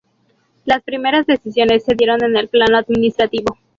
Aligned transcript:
Las 0.65 0.81
primeras 0.81 1.27
decisiones 1.27 1.83
se 1.85 1.93
dieron 1.93 2.23
en 2.23 2.35
el 2.35 2.47
plano 2.49 2.75
administrativo. 2.79 3.55